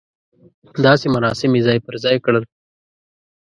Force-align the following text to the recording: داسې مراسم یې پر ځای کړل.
داسې 0.85 1.05
مراسم 1.15 1.51
یې 1.59 1.75
پر 1.85 1.95
ځای 2.03 2.17
کړل. 2.25 2.43